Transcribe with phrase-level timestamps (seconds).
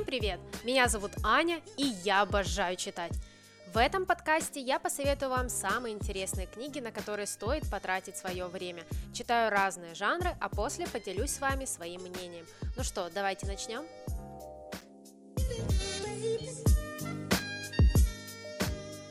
[0.00, 0.40] Всем привет!
[0.64, 3.12] Меня зовут Аня, и я обожаю читать.
[3.74, 8.84] В этом подкасте я посоветую вам самые интересные книги, на которые стоит потратить свое время.
[9.12, 12.46] Читаю разные жанры, а после поделюсь с вами своим мнением.
[12.78, 13.84] Ну что, давайте начнем?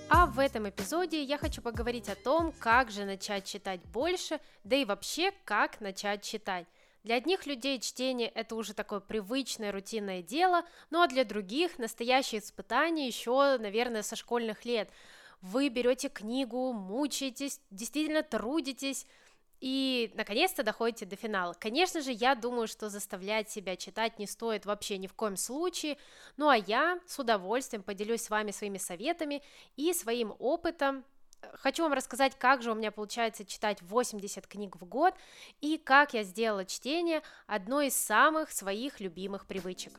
[0.09, 4.75] А в этом эпизоде я хочу поговорить о том, как же начать читать больше, да
[4.75, 6.65] и вообще, как начать читать.
[7.03, 12.41] Для одних людей чтение– это уже такое привычное, рутинное дело, ну а для других– настоящее
[12.41, 14.89] испытание еще, наверное, со школьных лет.
[15.41, 19.07] Вы берете книгу, мучаетесь, действительно трудитесь,
[19.61, 21.53] и наконец-то доходите до финала.
[21.53, 25.97] Конечно же, я думаю, что заставлять себя читать не стоит вообще ни в коем случае.
[26.37, 29.41] Ну а я с удовольствием поделюсь с вами своими советами
[29.75, 31.03] и своим опытом
[31.53, 35.13] Хочу вам рассказать, как же у меня получается читать 80 книг в год
[35.61, 39.93] и как я сделала чтение одной из самых своих любимых привычек.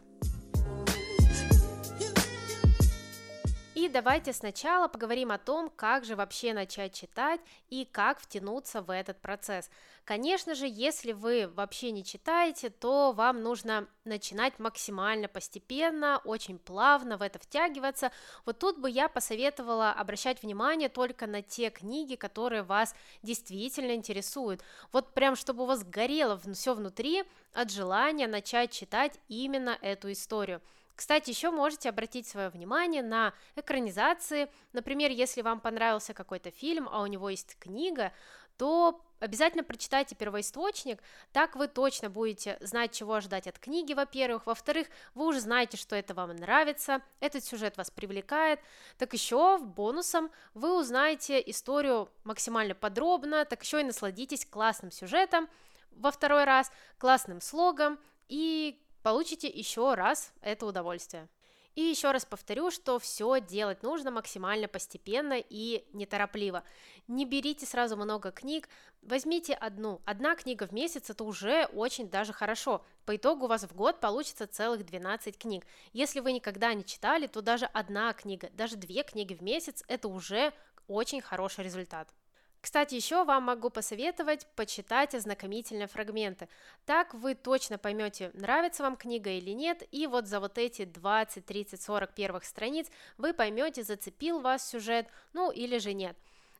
[3.80, 8.92] И давайте сначала поговорим о том, как же вообще начать читать и как втянуться в
[8.92, 9.70] этот процесс.
[10.04, 17.16] Конечно же, если вы вообще не читаете, то вам нужно начинать максимально постепенно, очень плавно
[17.16, 18.12] в это втягиваться.
[18.44, 24.60] Вот тут бы я посоветовала обращать внимание только на те книги, которые вас действительно интересуют.
[24.92, 30.60] Вот прям, чтобы у вас горело все внутри от желания начать читать именно эту историю.
[31.00, 34.50] Кстати, еще можете обратить свое внимание на экранизации.
[34.74, 38.12] Например, если вам понравился какой-то фильм, а у него есть книга,
[38.58, 44.88] то обязательно прочитайте первоисточник, так вы точно будете знать, чего ожидать от книги, во-первых, во-вторых,
[45.14, 48.60] вы уже знаете, что это вам нравится, этот сюжет вас привлекает,
[48.98, 55.48] так еще бонусом вы узнаете историю максимально подробно, так еще и насладитесь классным сюжетом
[55.92, 57.98] во второй раз, классным слогом
[58.28, 61.28] и получите еще раз это удовольствие.
[61.76, 66.64] И еще раз повторю, что все делать нужно максимально постепенно и неторопливо.
[67.06, 68.68] Не берите сразу много книг,
[69.02, 70.00] возьмите одну.
[70.04, 72.84] Одна книга в месяц это уже очень даже хорошо.
[73.06, 75.64] По итогу у вас в год получится целых 12 книг.
[75.92, 80.08] Если вы никогда не читали, то даже одна книга, даже две книги в месяц это
[80.08, 80.52] уже
[80.88, 82.12] очень хороший результат.
[82.60, 86.48] Кстати, еще вам могу посоветовать почитать ознакомительные фрагменты.
[86.84, 91.44] Так вы точно поймете, нравится вам книга или нет, и вот за вот эти 20,
[91.44, 96.16] 30, 40 первых страниц вы поймете, зацепил вас сюжет, ну или же нет.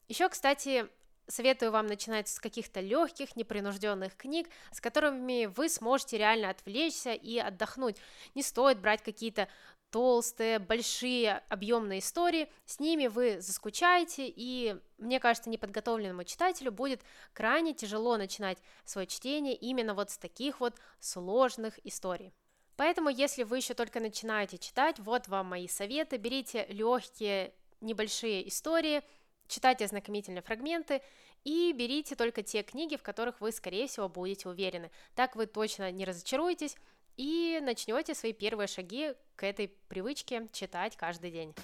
[0.09, 0.89] Еще, кстати,
[1.29, 7.39] советую вам начинать с каких-то легких, непринужденных книг, с которыми вы сможете реально отвлечься и
[7.39, 7.97] отдохнуть.
[8.35, 9.49] Не стоит брать какие-то
[9.91, 17.03] толстые, большие, объемные истории, с ними вы заскучаете, и, мне кажется, неподготовленному читателю будет
[17.33, 22.33] крайне тяжело начинать свое чтение именно вот с таких вот сложных историй.
[22.77, 29.03] Поэтому, если вы еще только начинаете читать, вот вам мои советы, берите легкие, небольшие истории,
[29.49, 31.03] читайте ознакомительные фрагменты
[31.45, 34.91] и берите только те книги, в которых вы, скорее всего, будете уверены.
[35.15, 36.77] Так вы точно не разочаруетесь,
[37.21, 41.55] и начнете свои первые шаги к этой привычке читать каждый день.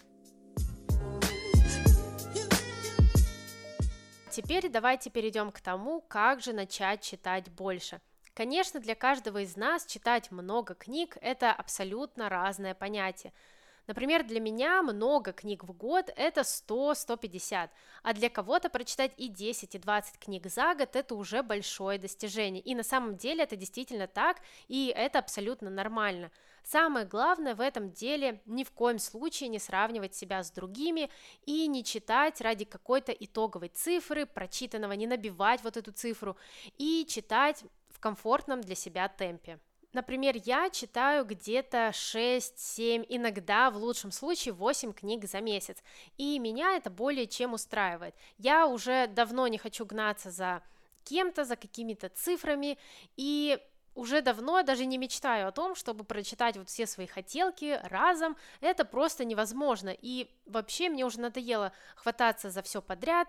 [4.30, 8.00] Теперь давайте перейдем к тому, как же начать читать больше.
[8.32, 13.34] Конечно, для каждого из нас читать много книг– это абсолютно разное понятие–
[13.86, 17.70] Например, для меня много книг в год– это 100-150,
[18.02, 22.60] а для кого-то прочитать и 10, и 20 книг за год– это уже большое достижение.
[22.60, 26.32] И на самом деле это действительно так, и это абсолютно нормально.
[26.66, 31.10] Самое главное в этом деле ни в коем случае не сравнивать себя с другими
[31.44, 36.36] и не читать ради какой-то итоговой цифры, прочитанного, не набивать вот эту цифру
[36.76, 39.60] и читать в комфортном для себя темпе.
[39.92, 45.78] Например, я читаю где-то 6-7, иногда в лучшем случае 8 книг за месяц,
[46.18, 48.16] и меня это более чем устраивает.
[48.38, 50.64] Я уже давно не хочу гнаться за
[51.04, 52.76] кем-то, за какими-то цифрами,
[53.16, 53.60] и
[53.96, 58.84] уже давно даже не мечтаю о том, чтобы прочитать вот все свои хотелки разом, это
[58.84, 63.26] просто невозможно, и вообще мне уже надоело хвататься за все подряд,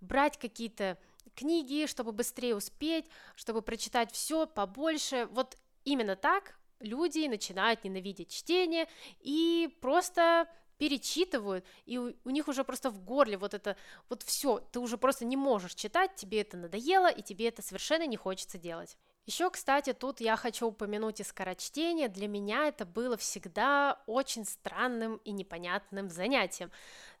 [0.00, 0.96] брать какие-то
[1.34, 8.88] книги, чтобы быстрее успеть, чтобы прочитать все побольше, вот Именно так люди начинают ненавидеть чтение
[9.20, 13.76] и просто перечитывают, и у, у них уже просто в горле вот это,
[14.08, 18.06] вот все, ты уже просто не можешь читать, тебе это надоело, и тебе это совершенно
[18.06, 18.96] не хочется делать.
[19.26, 22.08] Еще, кстати, тут я хочу упомянуть и скорочтение.
[22.08, 26.70] Для меня это было всегда очень странным и непонятным занятием.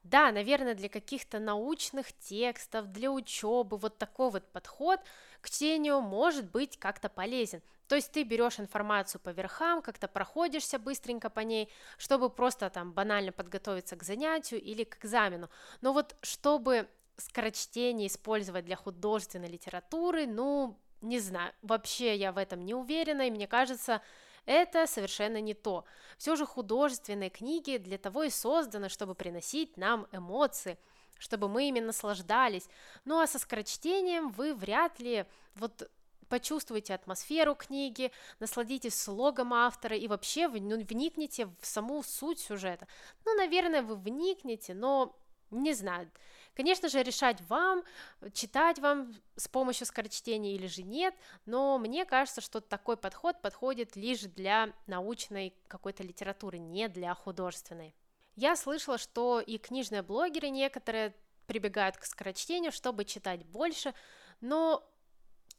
[0.02, 5.00] Да, наверное, для каких-то научных текстов, для учебы вот такой вот подход
[5.40, 7.62] к чтению может быть как-то полезен.
[7.86, 12.92] То есть ты берешь информацию по верхам, как-то проходишься быстренько по ней, чтобы просто там
[12.92, 15.48] банально подготовиться к занятию или к экзамену.
[15.80, 22.64] Но вот чтобы скорочтение использовать для художественной литературы, ну, не знаю, вообще я в этом
[22.64, 24.02] не уверена, и мне кажется,
[24.46, 25.84] это совершенно не то.
[26.18, 30.78] Все же художественные книги для того и созданы, чтобы приносить нам эмоции,
[31.18, 32.68] чтобы мы ими наслаждались.
[33.04, 35.26] Ну а со скорочтением вы вряд ли
[35.56, 35.90] вот
[36.28, 42.86] почувствуйте атмосферу книги, насладитесь слогом автора и вообще ну, вникните в саму суть сюжета.
[43.26, 45.14] Ну, наверное, вы вникнете, но
[45.50, 46.10] не знаю.
[46.54, 47.84] Конечно же, решать вам,
[48.32, 51.14] читать вам с помощью скорочтения или же нет,
[51.46, 57.94] но мне кажется, что такой подход подходит лишь для научной какой-то литературы, не для художественной.
[58.36, 61.14] Я слышала, что и книжные блогеры некоторые
[61.46, 63.94] прибегают к скорочтению, чтобы читать больше,
[64.40, 64.86] но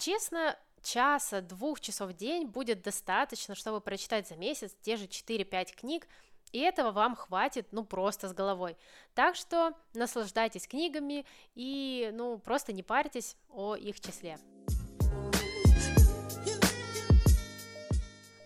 [0.01, 5.75] Честно, часа, двух часов в день будет достаточно, чтобы прочитать за месяц те же 4-5
[5.75, 6.07] книг,
[6.51, 8.77] и этого вам хватит, ну, просто с головой.
[9.13, 11.25] Так что наслаждайтесь книгами
[11.55, 14.37] и, ну, просто не парьтесь о их числе.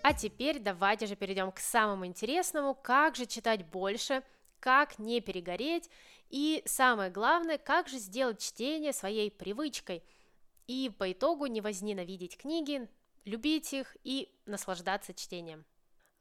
[0.04, 4.24] А теперь давайте же перейдем к самому интересному, как же читать больше,
[4.60, 5.90] как не перегореть,
[6.30, 10.04] и самое главное, как же сделать чтение своей привычкой–
[10.68, 12.88] и по итогу не возненавидеть книги,
[13.24, 15.66] любить их и наслаждаться чтением.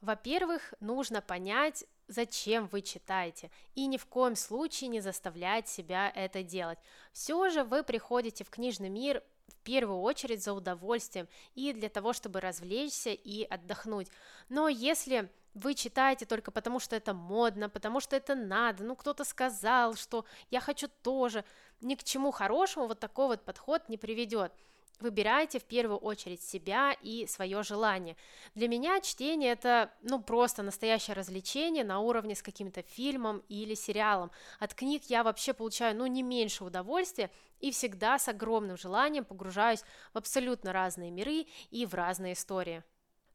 [0.05, 6.43] Во-первых, нужно понять, зачем вы читаете, и ни в коем случае не заставлять себя это
[6.43, 6.77] делать.
[7.11, 12.13] Все же вы приходите в книжный мир в первую очередь за удовольствием и для того,
[12.13, 14.07] чтобы развлечься и отдохнуть.
[14.47, 19.23] Но если вы читаете только потому, что это модно, потому что это надо, ну кто-то
[19.23, 21.43] сказал, что я хочу тоже,
[21.81, 24.53] ни к чему хорошему вот такой вот подход не приведет.
[25.01, 28.15] Выбирайте в первую очередь себя и свое желание.
[28.53, 34.31] Для меня чтение это ну просто настоящее развлечение на уровне с каким-то фильмом или сериалом.
[34.59, 39.83] От книг я вообще получаю ну не меньше удовольствия и всегда с огромным желанием погружаюсь
[40.13, 42.83] в абсолютно разные миры и в разные истории.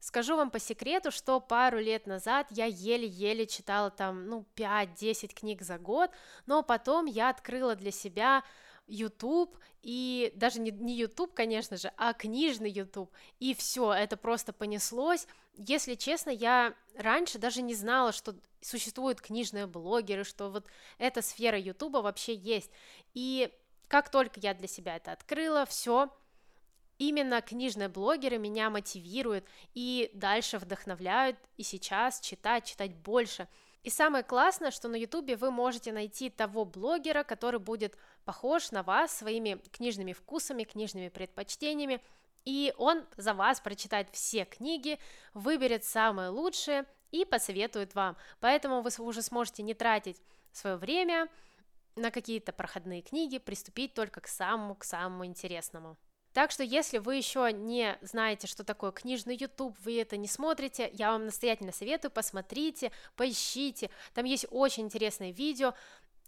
[0.01, 5.61] Скажу вам по секрету, что пару лет назад я еле-еле читала там, ну, 5-10 книг
[5.61, 6.09] за год,
[6.47, 8.43] но потом я открыла для себя
[8.91, 14.53] YouTube и даже не, не YouTube, конечно же, а книжный YouTube, и все, это просто
[14.53, 15.27] понеслось.
[15.55, 20.67] Если честно, я раньше даже не знала, что существуют книжные блогеры, что вот
[20.97, 22.71] эта сфера YouTube вообще есть.
[23.13, 23.51] И
[23.87, 26.09] как только я для себя это открыла, все,
[27.01, 29.43] Именно книжные блогеры меня мотивируют
[29.73, 33.47] и дальше вдохновляют и сейчас читать, читать больше.
[33.81, 38.83] И самое классное, что на ютубе вы можете найти того блогера, который будет похож на
[38.83, 42.01] вас своими книжными вкусами, книжными предпочтениями,
[42.45, 44.99] и он за вас прочитает все книги,
[45.33, 48.17] выберет самые лучшие и посоветует вам.
[48.39, 50.21] Поэтому вы уже сможете не тратить
[50.51, 51.27] свое время
[51.95, 55.97] на какие-то проходные книги, приступить только к самому, к самому интересному.
[56.33, 60.89] Так что, если вы еще не знаете, что такое книжный YouTube, вы это не смотрите,
[60.93, 65.73] я вам настоятельно советую, посмотрите, поищите, там есть очень интересные видео,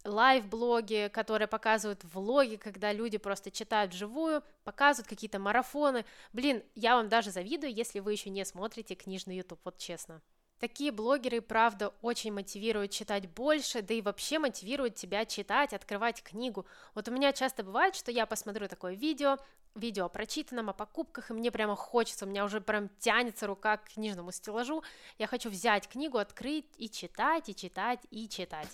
[0.04, 6.06] лайв-блоги, которые показывают влоги, когда люди просто читают вживую, показывают какие-то марафоны.
[6.34, 10.22] Блин, я вам даже завидую, если вы еще не смотрите книжный YouTube, вот честно.
[10.60, 16.66] Такие блогеры, правда, очень мотивируют читать больше, да и вообще мотивируют тебя читать, открывать книгу.
[16.96, 19.38] Вот у меня часто бывает, что я посмотрю такое видео,
[19.76, 23.78] видео о прочитанном, о покупках, и мне прямо хочется, у меня уже прям тянется рука
[23.78, 24.84] к книжному стеллажу,
[25.18, 28.70] я хочу взять книгу, открыть и читать, и читать, и читать.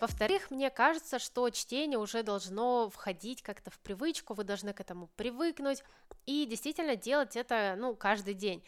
[0.00, 5.08] Во-вторых, мне кажется, что чтение уже должно входить как-то в привычку, вы должны к этому
[5.16, 5.82] привыкнуть
[6.26, 8.62] и действительно делать это, ну, каждый день.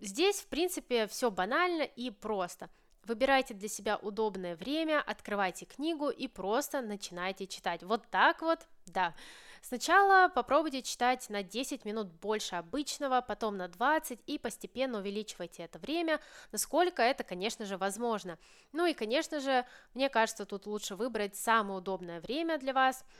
[0.00, 2.68] Здесь, в принципе, все банально и просто–
[3.04, 7.82] Выбирайте для себя удобное время, открывайте книгу и просто начинайте читать.
[7.82, 9.14] Вот так вот, да.
[9.62, 15.78] Сначала попробуйте читать на 10 минут больше обычного, потом на 20 и постепенно увеличивайте это
[15.78, 16.20] время,
[16.52, 18.38] насколько это, конечно же, возможно.
[18.72, 23.04] Ну и, конечно же, мне кажется, тут лучше выбрать самое удобное время для вас–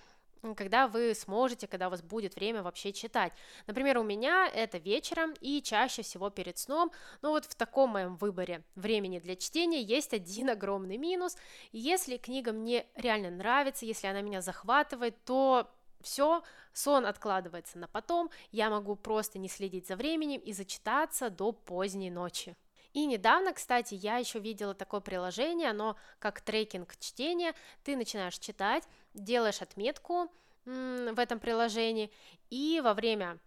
[0.56, 3.32] когда вы сможете, когда у вас будет время вообще читать.
[3.66, 6.90] Например, у меня это вечером и чаще всего перед сном,
[7.22, 11.36] но вот в таком моем выборе времени для чтения есть один огромный минус.
[11.72, 15.70] Если книга мне реально нравится, если она меня захватывает, то
[16.02, 16.42] все,
[16.72, 22.10] сон откладывается на потом, я могу просто не следить за временем и зачитаться до поздней
[22.10, 22.56] ночи.
[22.92, 27.54] И недавно, кстати, я еще видела такое приложение, оно как трекинг чтения,
[27.84, 30.30] ты начинаешь читать, делаешь отметку,
[30.64, 32.10] в этом приложении,
[32.50, 33.38] и во время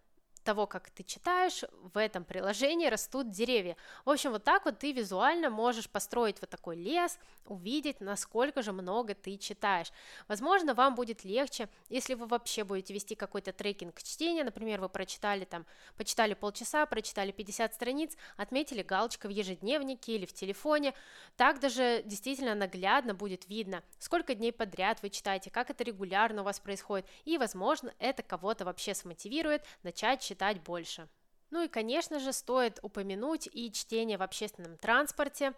[0.43, 3.75] того, как ты читаешь, в этом приложении растут деревья.
[4.05, 8.71] В общем, вот так вот ты визуально можешь построить вот такой лес, увидеть, насколько же
[8.73, 9.91] много ты читаешь.
[10.27, 15.45] Возможно, вам будет легче, если вы вообще будете вести какой-то трекинг чтения, например, вы прочитали
[15.45, 15.65] там,
[15.97, 20.93] почитали полчаса, прочитали 50 страниц, отметили галочкой в ежедневнике или в телефоне,
[21.37, 26.45] так даже действительно наглядно будет видно, сколько дней подряд вы читаете, как это регулярно у
[26.45, 31.07] вас происходит, и, возможно, это кого-то вообще смотивирует начать читать читать больше.
[31.51, 35.53] Ну и, конечно же, стоит упомянуть и чтение в общественном транспорте,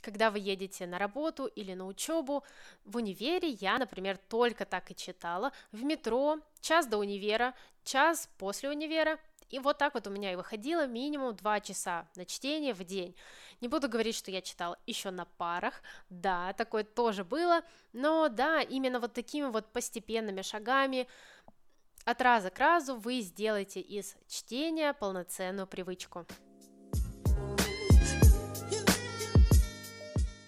[0.00, 2.42] когда вы едете на работу или на учебу.
[2.86, 5.52] В универе я, например, только так и читала.
[5.72, 9.18] В метро, час до универа, час после универа.
[9.50, 13.14] И вот так вот у меня и выходило минимум 2 часа на чтение в день.
[13.60, 17.62] Не буду говорить, что я читала еще на парах, да, такое тоже было,
[17.92, 21.08] но да, именно вот такими вот постепенными шагами,
[22.10, 26.24] от раза к разу вы сделаете из чтения полноценную привычку.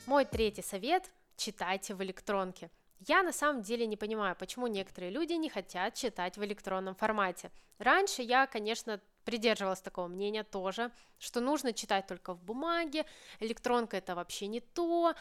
[0.06, 2.70] Мой третий совет– читайте в электронке.
[3.06, 7.50] Я на самом деле не понимаю, почему некоторые люди не хотят читать в электронном формате.
[7.78, 13.04] Раньше я, конечно, придерживалась такого мнения тоже, что нужно читать только в бумаге,
[13.38, 15.14] электронка это вообще не то.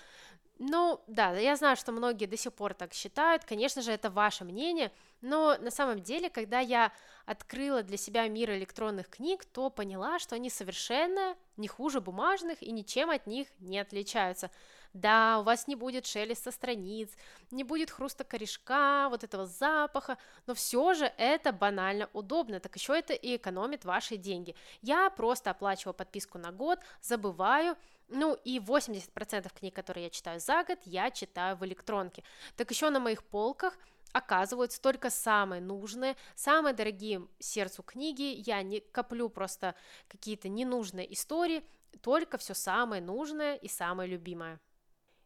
[0.59, 4.43] Ну, да, я знаю, что многие до сих пор так считают, конечно же, это ваше
[4.43, 6.93] мнение– но на самом деле, когда я
[7.25, 12.71] открыла для себя мир электронных книг, то поняла, что они совершенно не хуже бумажных и
[12.71, 14.49] ничем от них не отличаются.
[14.93, 17.11] Да, у вас не будет шелеста страниц,
[17.51, 22.97] не будет хруста корешка, вот этого запаха, но все же это банально удобно, так еще
[22.97, 24.55] это и экономит ваши деньги.
[24.81, 27.77] Я просто оплачиваю подписку на год, забываю,
[28.09, 32.23] ну и 80% книг, которые я читаю за год, я читаю в электронке.
[32.55, 33.77] Так еще на моих полках–
[34.11, 38.41] оказываются только самые нужные, самые дорогие сердцу книги.
[38.45, 39.75] Я не коплю просто
[40.07, 41.63] какие-то ненужные истории,
[42.01, 44.59] только все самое нужное и самое любимое.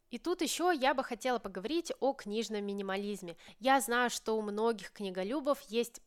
[0.09, 3.35] И тут еще я бы хотела поговорить о книжном минимализме.
[3.59, 6.01] Я знаю, что у многих книголюбов есть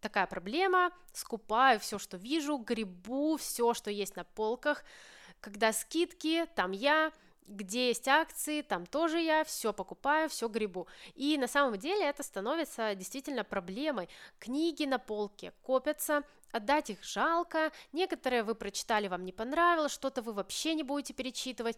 [0.00, 4.84] такая проблема, скупаю все, что вижу, грибу все, что есть на полках,
[5.40, 7.12] когда скидки, там я,
[7.46, 10.86] где есть акции, там тоже я все покупаю, все грибу.
[11.14, 14.08] И на самом деле это становится действительно проблемой.
[14.38, 20.32] Книги на полке копятся, отдать их жалко, некоторые вы прочитали, вам не понравилось, что-то вы
[20.32, 21.76] вообще не будете перечитывать.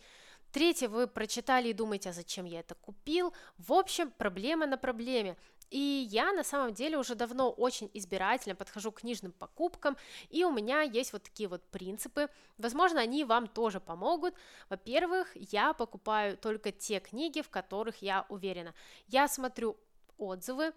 [0.53, 3.35] Третье, вы прочитали и думаете, а зачем я это купил?
[3.59, 5.37] В общем, проблема на проблеме.
[5.71, 9.97] И я на самом деле уже давно очень избирательно подхожу к книжным покупкам,
[10.31, 12.29] и у меня есть вот такие вот принципы.
[12.57, 14.35] Возможно, они вам тоже помогут.
[14.71, 18.75] Во-первых, я покупаю только те книги, в которых я уверена.
[19.09, 19.77] Я смотрю
[20.17, 20.73] отзывы,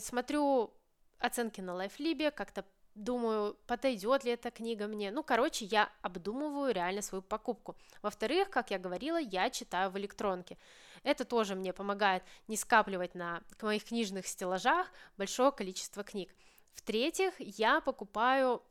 [0.00, 0.72] смотрю
[1.18, 2.64] оценки на Лайфлибе, как-то
[2.96, 5.10] думаю, подойдет ли эта книга мне.
[5.10, 7.76] Ну, короче, я обдумываю реально свою покупку.
[8.02, 10.56] Во-вторых, как я говорила, я читаю в электронке.
[11.02, 16.34] Это тоже мне помогает не скапливать на моих книжных стеллажах большое количество книг.
[16.72, 18.62] В-третьих, я покупаю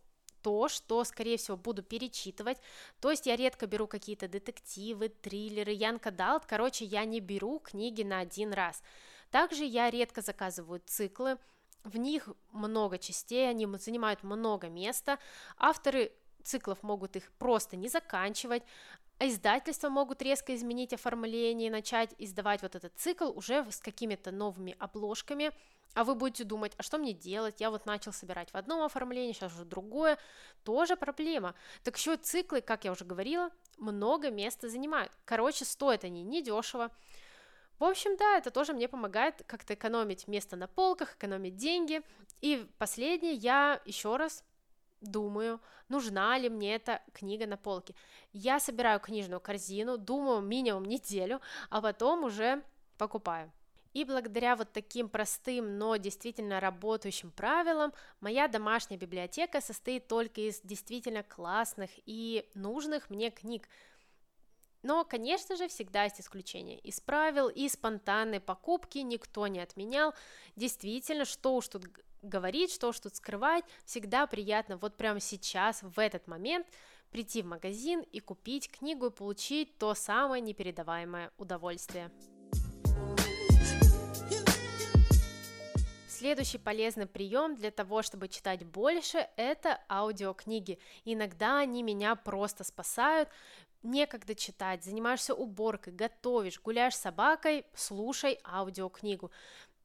[0.42, 2.58] то, что, скорее всего, буду перечитывать.
[3.00, 6.46] То есть я редко беру какие-то детективы, триллеры, Янка Далт.
[6.46, 8.84] Короче, я не беру книги на один раз.
[9.32, 11.38] Также я редко заказываю циклы.
[11.86, 15.20] В них много частей, они занимают много места.
[15.58, 16.12] Авторы
[16.44, 18.64] циклов могут их просто не заканчивать,
[19.20, 24.32] а издательства могут резко изменить оформление и начать издавать вот этот цикл уже с какими-то
[24.32, 25.52] новыми обложками,
[25.94, 27.62] а вы будете думать, а что мне делать?
[27.62, 30.18] Я вот начал собирать в одном оформлении, сейчас уже другое.
[30.66, 31.56] Тоже проблема.
[31.84, 35.14] Так еще циклы, как я уже говорила, много места занимают.
[35.24, 36.92] Короче, стоят они недешево.
[37.80, 42.02] В общем, да, это тоже мне помогает как-то экономить место на полках, экономить деньги.
[42.42, 44.44] И последнее, я еще раз
[45.02, 47.94] думаю, нужна ли мне эта книга на полке.
[48.34, 52.64] Я собираю книжную корзину, думаю минимум неделю, а потом уже
[52.98, 53.52] покупаю.
[53.96, 60.60] И благодаря вот таким простым, но действительно работающим правилам, моя домашняя библиотека состоит только из
[60.62, 63.70] действительно классных и нужных мне книг.
[64.86, 66.78] Но, конечно же, всегда есть исключения.
[66.78, 70.14] Из правил и спонтанной покупки никто не отменял.
[70.56, 71.88] Действительно, что уж тут
[72.22, 76.68] говорить, что уж тут скрывать, всегда приятно вот прямо сейчас, в этот момент,
[77.10, 82.12] прийти в магазин и купить книгу и получить то самое непередаваемое удовольствие.
[86.26, 90.80] Следующий полезный прием для того, чтобы читать больше, это аудиокниги.
[91.04, 93.30] Иногда они меня просто спасают.
[93.86, 99.30] Некогда читать, занимаешься уборкой, готовишь, гуляешь с собакой, слушай аудиокнигу.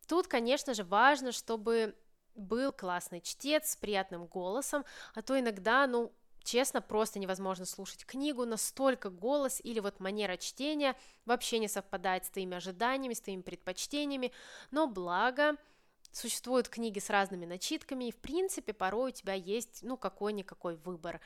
[0.08, 1.94] Тут, конечно же, важно, чтобы
[2.34, 8.46] был классный чтец с приятным голосом, а то иногда, ну, честно, просто невозможно слушать книгу,
[8.46, 14.32] настолько голос или вот манера чтения вообще не совпадает с твоими ожиданиями, с твоими предпочтениями,
[14.70, 15.56] но благо
[16.10, 21.20] существуют книги с разными начитками, и в принципе порой у тебя есть, ну, какой-никакой выбор.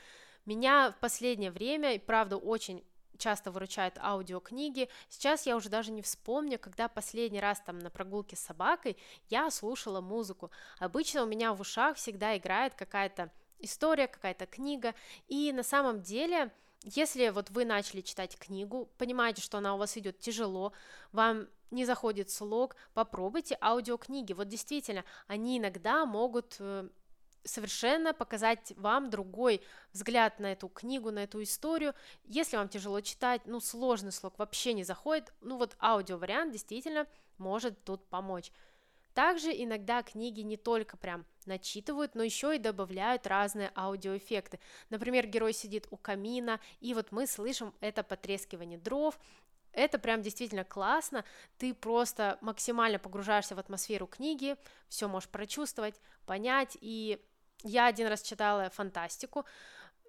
[0.47, 2.85] Меня в последнее время, и правда, очень
[3.19, 4.89] часто выручают аудиокниги.
[5.09, 8.97] Сейчас я уже даже не вспомню, когда последний раз там на прогулке с собакой
[9.29, 10.51] я слушала музыку.
[10.79, 14.95] Обычно у меня в ушах всегда играет какая-то история, какая-то книга,
[15.29, 16.53] и на самом деле
[16.85, 20.75] если вот вы начали читать книгу, понимаете, что она у вас идет тяжело,
[21.13, 24.35] вам не заходит слог, попробуйте аудиокниги.
[24.35, 26.89] Вот действительно, они иногда могут э,
[27.45, 31.95] совершенно показать вам другой взгляд на эту книгу, на эту историю.
[32.25, 37.07] Если вам тяжело читать, ну, сложный слог вообще не заходит, ну, вот аудиовариант действительно
[37.39, 38.51] может тут помочь.
[39.15, 44.59] Также иногда книги не только прям начитывают, но еще и добавляют разные аудиоэффекты.
[44.91, 49.17] Например, герой сидит у камина, и вот мы слышим это потрескивание дров,
[49.73, 51.25] это прям действительно классно,
[51.59, 54.57] ты просто максимально погружаешься в атмосферу книги,
[54.89, 57.21] все можешь прочувствовать, понять, и
[57.64, 59.44] я один раз читала фантастику.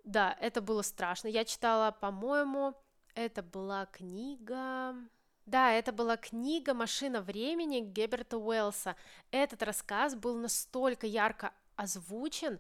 [0.04, 1.28] Да, это было страшно.
[1.28, 2.76] Я читала, по-моему,
[3.16, 4.96] это была книга...
[5.46, 8.96] Да, это была книга «Машина времени» Геберта Уэллса.
[9.30, 12.60] Этот рассказ был настолько ярко озвучен,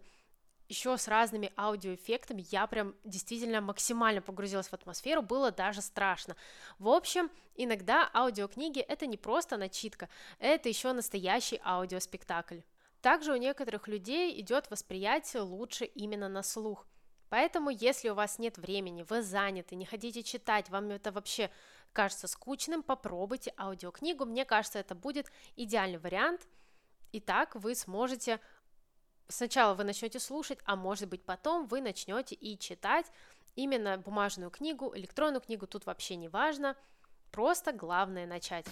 [0.67, 6.35] еще с разными аудиоэффектами, я прям действительно максимально погрузилась в атмосферу, было даже страшно.
[6.79, 10.09] В общем, иногда аудиокниги это не просто начитка,
[10.39, 12.59] это еще настоящий аудиоспектакль.
[13.05, 16.87] Также у некоторых людей идет восприятие лучше именно на слух.
[17.29, 21.51] Поэтому, если у вас нет времени, вы заняты, не хотите читать, вам это вообще
[21.93, 24.25] кажется скучным, попробуйте аудиокнигу.
[24.25, 26.47] Мне кажется, это будет идеальный вариант.
[27.11, 28.39] И так вы сможете
[29.27, 33.05] сначала вы начнете слушать, а может быть потом вы начнете и читать
[33.55, 36.75] именно бумажную книгу, электронную книгу, тут вообще не важно,
[37.31, 38.65] просто главное начать.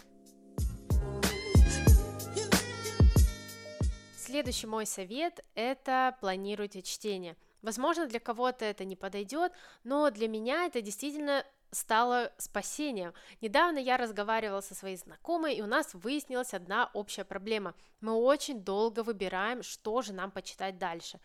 [4.26, 7.36] Следующий мой совет– это планируйте чтение.
[7.62, 9.52] Возможно, для кого-то это не подойдет,
[9.84, 13.14] но для меня это действительно стало спасением.
[13.42, 17.76] Недавно я разговаривала со своей знакомой, и у нас выяснилась одна общая проблема.
[18.00, 21.20] Мы очень долго выбираем, что же нам почитать дальше.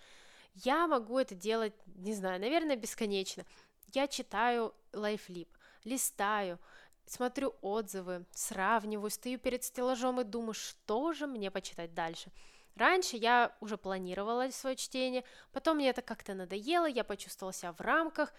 [0.55, 3.45] Я могу это делать, не знаю, наверное, бесконечно.
[3.93, 5.47] Я читаю LifeLib,
[5.85, 6.59] листаю,
[7.07, 12.33] смотрю отзывы, сравниваю, стою перед стеллажом и думаю, что же мне почитать дальше.
[12.79, 17.81] Раньше я уже планировала свое чтение, потом мне это как-то надоело, я почувствовала себя в
[17.81, 18.33] рамках,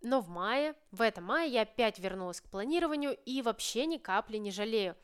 [0.00, 4.36] но в мае, в этом мае я опять вернулась к планированию и вообще ни капли
[4.36, 4.96] не жалею.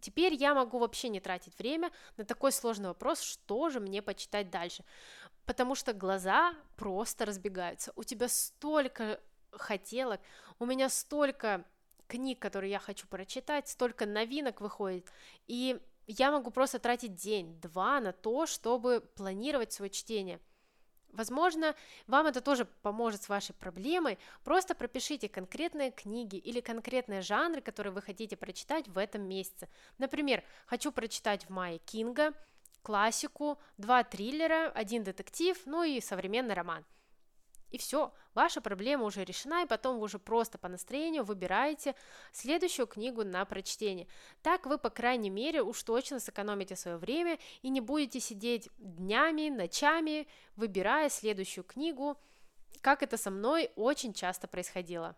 [0.00, 4.50] Теперь я могу вообще не тратить время на такой сложный вопрос, что же мне почитать
[4.50, 4.84] дальше.
[5.46, 7.92] Потому что глаза просто разбегаются.
[7.96, 9.18] У тебя столько
[9.50, 10.20] хотелок,
[10.58, 11.64] у меня столько
[12.06, 15.10] книг, которые я хочу прочитать, столько новинок выходит.
[15.46, 20.40] И я могу просто тратить день-два на то, чтобы планировать свое чтение.
[21.12, 21.74] Возможно,
[22.06, 24.18] вам это тоже поможет с вашей проблемой.
[24.44, 29.68] Просто пропишите конкретные книги или конкретные жанры, которые вы хотите прочитать в этом месяце.
[29.96, 32.34] Например, хочу прочитать в мае Кинга,
[32.82, 36.84] классику, два триллера, один детектив, ну и современный роман.
[37.70, 41.94] И все, ваша проблема уже решена, и потом вы уже просто по настроению выбираете
[42.32, 44.06] следующую книгу на прочтение.
[44.42, 49.48] Так вы, по крайней мере, уж точно сэкономите свое время и не будете сидеть днями,
[49.48, 52.16] ночами, выбирая следующую книгу,
[52.80, 55.16] как это со мной очень часто происходило.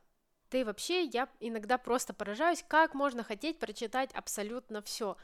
[0.51, 5.17] Да и вообще, я иногда просто поражаюсь, как можно хотеть прочитать абсолютно все.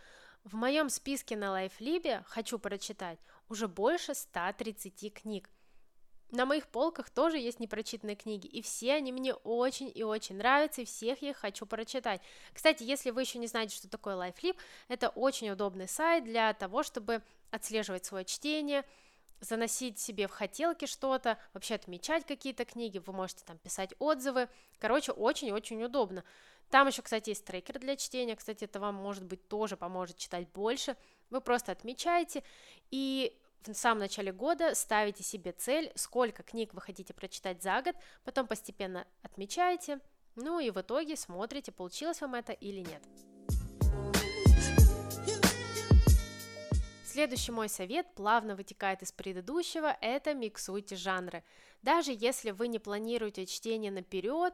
[0.45, 5.49] В моем списке на LifeLib хочу прочитать уже больше 130 книг.
[6.35, 10.83] На моих полках тоже есть непрочитанные книги, и все они мне очень и очень нравятся,
[10.83, 12.21] и всех я хочу прочитать.
[12.53, 14.57] Кстати, если вы еще не знаете, что такое LifeLib,
[14.89, 18.85] это очень удобный сайт для того, чтобы отслеживать свое чтение,
[19.39, 24.49] заносить себе в хотелки что-то, вообще отмечать какие-то книги, вы можете там писать отзывы.
[24.81, 26.25] Короче, очень-очень удобно.
[26.69, 30.49] Там еще, кстати, есть трекер для чтения, кстати, это вам, может быть, тоже поможет читать
[30.49, 30.97] больше.
[31.31, 32.43] Вы просто отмечаете,
[32.91, 33.39] и
[33.73, 38.47] в самом начале года ставите себе цель, сколько книг вы хотите прочитать за год, потом
[38.47, 40.01] постепенно отмечаете,
[40.35, 43.03] ну и в итоге смотрите, получилось вам это или нет.
[47.15, 51.45] Следующий мой совет плавно вытекает из предыдущего, это миксуйте жанры.
[51.81, 54.53] Даже если вы не планируете чтение наперед,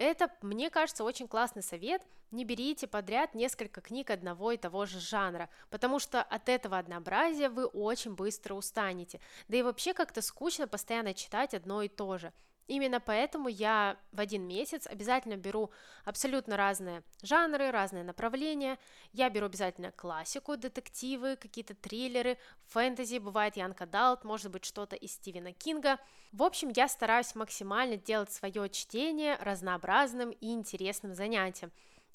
[0.00, 2.02] это, мне кажется, очень классный совет.
[2.30, 7.50] Не берите подряд несколько книг одного и того же жанра, потому что от этого однообразия
[7.50, 9.20] вы очень быстро устанете.
[9.48, 12.32] Да и вообще как-то скучно постоянно читать одно и то же.
[12.70, 15.72] Именно поэтому я в один месяц обязательно беру
[16.04, 18.78] абсолютно разные жанры, разные направления.
[19.12, 25.14] Я беру обязательно классику, детективы, какие-то триллеры, фэнтези, бывает Янка Далт, может быть что-то из
[25.14, 25.98] Стивена Кинга.
[26.30, 31.72] В общем, я стараюсь максимально делать свое чтение разнообразным и интересным занятием.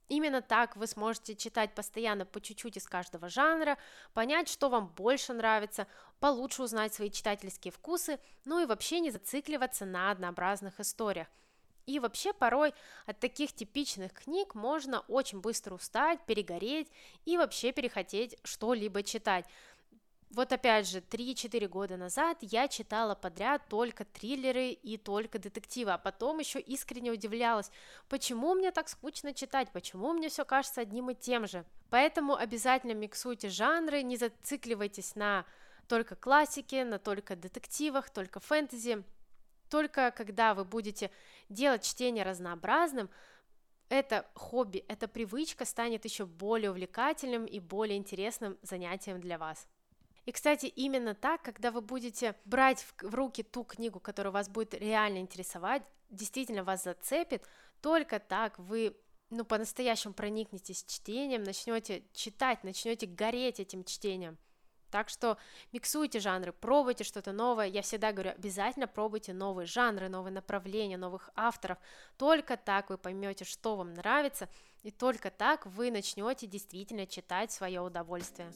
[0.07, 3.77] Именно так вы сможете читать постоянно по чуть-чуть из каждого жанра,
[4.13, 5.87] понять, что вам больше нравится,
[6.19, 11.27] получше узнать свои читательские вкусы, ну и вообще не зацикливаться на однообразных историях.
[11.87, 12.73] И вообще порой
[13.05, 16.91] от таких типичных книг можно очень быстро устать, перегореть
[17.25, 19.45] и вообще перехотеть что-либо читать.
[20.35, 25.97] Вот опять же, 3-4 года назад я читала подряд только триллеры и только детективы, а
[25.97, 27.71] потом еще искренне удивлялась,
[28.09, 31.63] почему мне так скучно читать, почему мне все кажется одним и тем же.
[31.89, 35.45] Поэтому обязательно миксуйте жанры, не зацикливайтесь на
[35.87, 39.05] только классике, на только детективах, только фэнтези.
[39.69, 41.11] Только когда вы будете
[41.47, 43.09] делать чтение разнообразным,
[43.87, 49.65] это хобби, эта привычка станет еще более увлекательным и более интересным занятием для вас.
[50.25, 54.73] И, кстати, именно так, когда вы будете брать в, руки ту книгу, которая вас будет
[54.73, 57.43] реально интересовать, действительно вас зацепит,
[57.81, 58.95] только так вы
[59.29, 64.37] ну, по-настоящему проникнетесь чтением, начнете читать, начнете гореть этим чтением.
[64.91, 65.37] Так что
[65.73, 67.65] миксуйте жанры, пробуйте что-то новое.
[67.65, 71.77] Я всегда говорю, обязательно пробуйте новые жанры, новые направления, новых авторов.
[72.17, 74.47] Только так вы поймете, что вам нравится,
[74.83, 78.51] и только так вы начнете действительно читать свое удовольствие.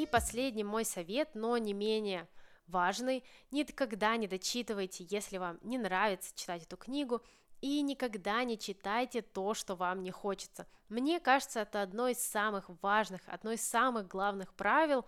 [0.00, 2.26] И последний мой совет, но не менее
[2.66, 7.20] важный, никогда не дочитывайте, если вам не нравится читать эту книгу,
[7.60, 10.66] и никогда не читайте то, что вам не хочется.
[10.88, 15.04] Мне кажется, это одно из самых важных, одно из самых главных правил,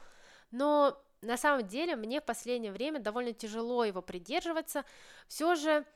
[0.50, 4.84] но на самом деле мне в последнее время довольно тяжело его придерживаться.
[5.26, 5.86] Все же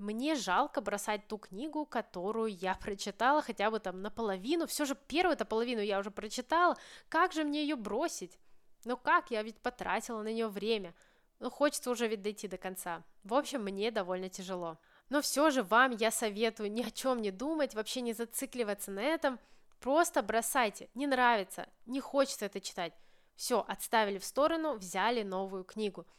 [0.00, 5.44] мне жалко бросать ту книгу, которую я прочитала хотя бы там наполовину, все же первую-то
[5.44, 6.76] половину я уже прочитала,
[7.08, 8.38] как же мне ее бросить?
[8.84, 10.94] Ну как, я ведь потратила на нее время,
[11.38, 13.04] ну хочется уже ведь дойти до конца.
[13.24, 14.78] В общем, мне довольно тяжело.
[15.10, 19.00] Но все же вам я советую ни о чем не думать, вообще не зацикливаться на
[19.00, 19.38] этом,
[19.80, 22.94] просто бросайте, не нравится, не хочется это читать.
[23.36, 26.06] Все, отставили в сторону, взяли новую книгу–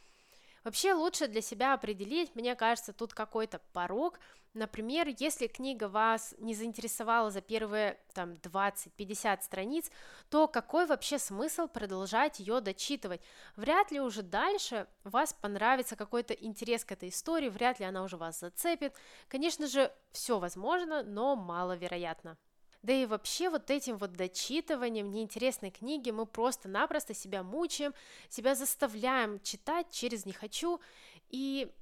[0.64, 4.20] Вообще лучше для себя определить, мне кажется, тут какой-то порог.
[4.54, 9.90] Например, если книга вас не заинтересовала за первые там 20-50 страниц,
[10.28, 13.22] то какой вообще смысл продолжать ее дочитывать?
[13.56, 18.16] Вряд ли уже дальше вас понравится какой-то интерес к этой истории, вряд ли она уже
[18.16, 18.94] вас зацепит.
[19.28, 22.36] Конечно же, все возможно, но маловероятно.
[22.82, 27.94] Да и вообще вот этим вот дочитыванием неинтересной книги мы просто-напросто себя мучаем,
[28.28, 30.80] себя заставляем читать через «не хочу»,
[31.28, 31.72] и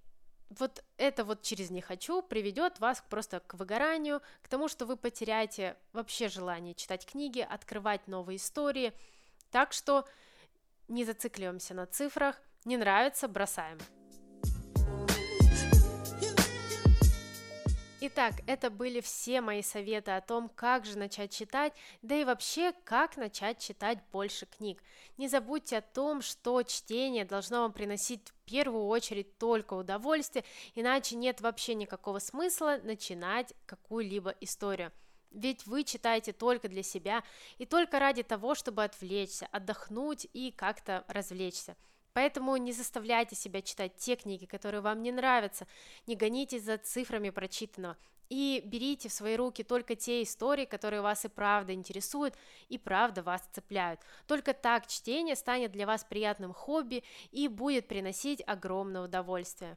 [0.50, 4.96] вот это вот через «не хочу» приведет вас просто к выгоранию, к тому, что вы
[4.96, 8.92] потеряете вообще желание читать книги, открывать новые истории.
[9.50, 10.06] Так что
[10.88, 13.78] не зацикливаемся на цифрах, не нравится, бросаем.
[18.02, 22.72] Итак, это были все мои советы о том, как же начать читать, да и вообще,
[22.84, 24.82] как начать читать больше книг.
[25.18, 31.14] Не забудьте о том, что чтение должно вам приносить в первую очередь только удовольствие, иначе
[31.14, 34.92] нет вообще никакого смысла начинать какую-либо историю.
[35.30, 37.22] Ведь вы читаете только для себя
[37.58, 41.76] и только ради того, чтобы отвлечься, отдохнуть и как-то развлечься.
[42.12, 45.66] Поэтому не заставляйте себя читать те книги, которые вам не нравятся,
[46.06, 47.96] не гонитесь за цифрами прочитанного,
[48.28, 52.34] и берите в свои руки только те истории, которые вас и правда интересуют,
[52.68, 54.00] и правда вас цепляют.
[54.26, 59.76] Только так чтение станет для вас приятным хобби и будет приносить огромное удовольствие.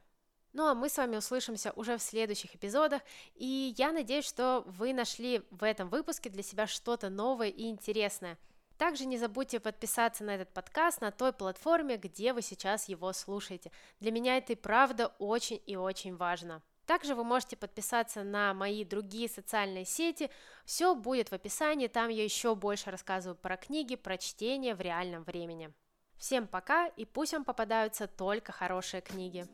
[0.52, 3.02] Ну а мы с вами услышимся уже в следующих эпизодах,
[3.34, 8.38] и я надеюсь, что вы нашли в этом выпуске для себя что-то новое и интересное–
[8.78, 13.70] также не забудьте подписаться на этот подкаст на той платформе, где вы сейчас его слушаете.
[14.00, 16.62] Для меня это и правда очень и очень важно.
[16.86, 20.30] Также вы можете подписаться на мои другие социальные сети.
[20.64, 25.24] Все будет в описании, там я еще больше рассказываю про книги, про чтение в реальном
[25.24, 25.72] времени.
[26.18, 29.46] Всем пока и пусть вам попадаются только хорошие книги.